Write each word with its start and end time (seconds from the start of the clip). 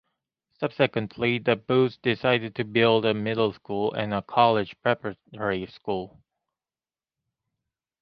Subsequently, 0.59 1.37
the 1.37 1.55
Booths 1.55 1.97
decided 1.97 2.55
to 2.55 2.63
build 2.63 3.05
a 3.05 3.13
middle 3.13 3.53
school 3.53 3.93
and 3.93 4.15
a 4.15 4.23
college 4.23 4.75
preparatory 4.81 5.67
school. 5.67 6.23